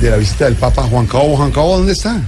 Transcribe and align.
de 0.00 0.10
la 0.10 0.16
visita 0.16 0.44
del 0.44 0.54
Papa 0.54 0.82
Juan 0.84 1.06
Cabo. 1.06 1.36
Juan 1.36 1.50
Cabo, 1.50 1.76
¿dónde 1.76 1.92
está? 1.92 2.20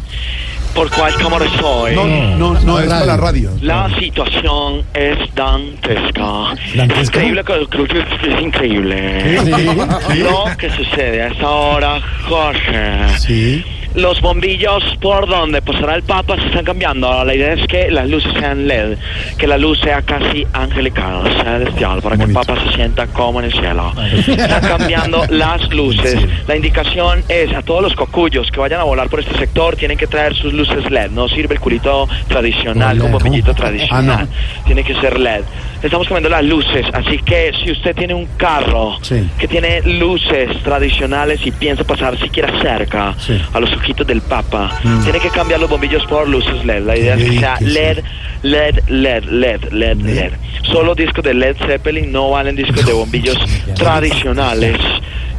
¿Por 0.75 0.91
cuál 0.91 1.15
cámara 1.17 1.45
estoy? 1.45 1.95
No, 1.95 2.07
no, 2.07 2.61
no, 2.61 2.79
es 2.79 2.87
para 2.87 3.05
la 3.05 3.17
radio. 3.17 3.51
La 3.61 3.89
situación 3.99 4.83
es 4.95 5.19
dantesca. 5.35 6.55
¿Dantesca? 6.75 7.19
Increíble, 7.19 7.45
creo 7.45 7.87
que 7.87 7.99
es 8.01 8.41
increíble. 8.41 9.41
Sí, 9.45 10.23
Lo 10.23 10.45
que 10.57 10.71
sucede 10.71 11.23
a 11.23 11.29
esta 11.29 11.49
hora, 11.49 12.01
Jorge. 12.29 13.19
Sí. 13.19 13.65
Los 13.95 14.21
bombillos 14.21 14.85
por 15.01 15.29
donde 15.29 15.61
pasará 15.63 15.97
el 15.97 16.05
Papa 16.05 16.37
se 16.37 16.47
están 16.47 16.65
cambiando. 16.65 17.25
La 17.25 17.35
idea 17.35 17.55
es 17.55 17.67
que 17.67 17.91
las 17.91 18.09
luces 18.09 18.33
sean 18.39 18.69
LED, 18.69 18.97
que 19.37 19.49
la 19.49 19.59
luz 19.59 19.81
sea 19.81 20.01
casi 20.03 20.47
angelical, 20.53 21.25
celestial, 21.43 22.01
para 22.01 22.17
que 22.17 22.23
el. 22.23 22.33
Papa 22.33 22.57
se 22.63 22.77
sienta 22.77 23.09
como 23.09 23.41
en 23.41 23.47
el 23.47 23.53
cielo. 23.53 23.93
Están 24.29 24.63
cambiando 24.63 25.25
las 25.31 25.69
luces. 25.71 26.21
La 26.47 26.55
indicación 26.55 27.25
es 27.29 27.53
a 27.53 27.63
todos 27.63 27.83
los 27.83 27.95
cocuyos 27.95 28.49
que 28.53 28.61
vayan 28.61 28.81
a 28.81 28.85
volar 28.85 29.09
por 29.09 29.21
este 29.21 29.37
sector 29.37 29.75
tienen 29.75 29.99
que 29.99 30.07
traer 30.07 30.37
sus 30.37 30.53
luces 30.53 30.60
LED. 30.69 31.11
No 31.11 31.29
sirve 31.29 31.55
el 31.55 31.61
culito 31.61 32.09
tradicional, 32.29 32.99
LED, 32.99 33.11
bombillito 33.11 33.55
tradicional. 33.55 34.11
Ah, 34.11 34.25
no. 34.25 34.65
Tiene 34.67 34.85
que 34.85 34.95
ser 34.95 35.19
LED. 35.19 35.43
Estamos 35.83 36.07
cambiando 36.09 36.29
las 36.29 36.45
luces, 36.45 36.85
así 36.93 37.19
que 37.19 37.53
si 37.65 37.71
usted 37.73 37.95
tiene 37.97 38.13
un 38.15 38.27
carro 38.37 38.99
Sí. 39.03 39.27
que 39.39 39.49
tiene 39.49 39.81
luces 39.83 40.63
tradicionales 40.63 41.41
y 41.47 41.51
piensa 41.53 41.85
pasar 41.85 42.19
siquiera 42.19 42.53
cerca 42.61 43.15
Sí. 43.19 43.33
Mm. 43.33 43.57
a 43.57 43.61
los 43.61 43.73
ojitos 43.73 44.07
del 44.07 44.21
Papa, 44.21 44.71
tiene 45.05 45.19
que 45.21 45.31
cambiar 45.31 45.61
los 45.61 45.71
bombillos 45.71 46.05
por 46.07 46.29
luces 46.29 46.65
LED. 46.65 46.85
La 46.85 46.97
idea 46.97 47.15
es 47.15 47.25
que 47.31 47.39
sea. 47.39 47.57
LED, 47.61 47.99
LED, 48.43 48.81
LED, 48.89 49.25
LED, 49.25 49.73
LED, 49.73 49.97
LED. 50.03 50.33
Solo 50.65 50.95
discos 50.95 51.25
de 51.25 51.35
Led 51.35 51.57
Zeppelin 51.67 52.13
no 52.13 52.31
valen 52.31 52.55
discos 52.55 52.85
de 52.85 52.93
bombillos 52.93 53.37
tradicionales. 53.77 54.77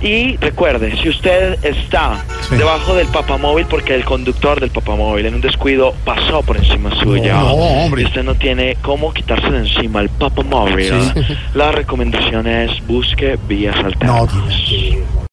Y 0.02 0.36
recuerde, 0.38 0.98
si 1.02 1.10
usted 1.10 1.64
está 1.64 2.24
Sí. 2.50 2.56
debajo 2.56 2.96
del 2.96 3.08
papamóvil 3.08 3.66
porque 3.70 3.94
el 3.96 4.04
conductor 4.04 4.60
del 4.60 4.72
papamóvil 4.72 5.26
en 5.28 5.36
un 5.36 5.42
descuido 5.42 5.94
pasó 6.04 6.42
por 6.42 6.58
encima 6.58 6.90
suya 7.00 7.36
no, 7.36 7.54
hombre. 7.54 8.02
y 8.02 8.06
usted 8.06 8.24
no 8.24 8.34
tiene 8.36 8.78
cómo 8.82 9.14
quitarse 9.14 9.50
de 9.52 9.60
encima 9.60 10.02
el 10.02 10.10
papamóvil, 10.10 10.92
Sí. 11.16 11.22
la 11.54 11.72
recomendación 11.72 12.48
es 12.48 12.72
busque 12.88 13.38
vías 13.48 13.76
No, 13.76 13.86
alternas. 13.86 14.66
tiene. 14.68 15.21